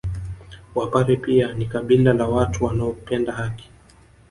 Wapare 0.75 1.15
pia 1.15 1.53
ni 1.53 1.65
kabila 1.65 2.13
la 2.13 2.27
watu 2.27 2.65
wanaopenda 2.65 3.33
haki 3.33 3.69